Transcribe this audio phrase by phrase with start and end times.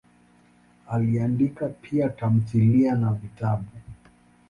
[0.89, 3.65] Aliandika pia tamthilia na vitabu.